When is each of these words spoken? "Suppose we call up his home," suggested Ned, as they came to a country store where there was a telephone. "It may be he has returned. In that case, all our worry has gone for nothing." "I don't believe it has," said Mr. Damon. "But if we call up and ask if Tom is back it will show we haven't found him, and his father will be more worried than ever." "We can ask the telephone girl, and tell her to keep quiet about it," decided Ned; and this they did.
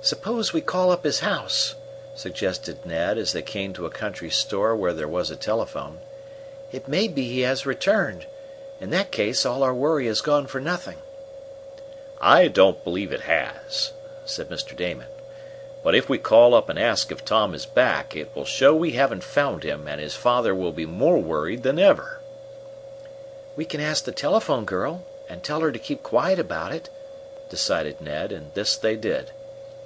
"Suppose 0.00 0.52
we 0.52 0.60
call 0.60 0.92
up 0.92 1.02
his 1.02 1.20
home," 1.20 1.48
suggested 2.14 2.86
Ned, 2.86 3.18
as 3.18 3.32
they 3.32 3.42
came 3.42 3.72
to 3.72 3.84
a 3.84 3.90
country 3.90 4.30
store 4.30 4.76
where 4.76 4.92
there 4.92 5.08
was 5.08 5.28
a 5.28 5.34
telephone. 5.36 5.98
"It 6.70 6.86
may 6.86 7.08
be 7.08 7.28
he 7.28 7.40
has 7.40 7.66
returned. 7.66 8.24
In 8.80 8.90
that 8.90 9.10
case, 9.10 9.44
all 9.44 9.64
our 9.64 9.74
worry 9.74 10.06
has 10.06 10.20
gone 10.20 10.46
for 10.46 10.60
nothing." 10.60 10.98
"I 12.20 12.46
don't 12.46 12.84
believe 12.84 13.12
it 13.12 13.22
has," 13.22 13.90
said 14.24 14.48
Mr. 14.50 14.76
Damon. 14.76 15.08
"But 15.82 15.96
if 15.96 16.08
we 16.08 16.16
call 16.16 16.54
up 16.54 16.68
and 16.68 16.78
ask 16.78 17.10
if 17.10 17.24
Tom 17.24 17.52
is 17.52 17.66
back 17.66 18.14
it 18.14 18.30
will 18.36 18.44
show 18.44 18.76
we 18.76 18.92
haven't 18.92 19.24
found 19.24 19.64
him, 19.64 19.88
and 19.88 20.00
his 20.00 20.14
father 20.14 20.54
will 20.54 20.72
be 20.72 20.86
more 20.86 21.18
worried 21.18 21.64
than 21.64 21.76
ever." 21.80 22.20
"We 23.56 23.64
can 23.64 23.80
ask 23.80 24.04
the 24.04 24.12
telephone 24.12 24.64
girl, 24.64 25.02
and 25.28 25.42
tell 25.42 25.58
her 25.58 25.72
to 25.72 25.78
keep 25.78 26.04
quiet 26.04 26.38
about 26.38 26.70
it," 26.72 26.88
decided 27.50 28.00
Ned; 28.00 28.30
and 28.30 28.54
this 28.54 28.76
they 28.76 28.94
did. 28.94 29.32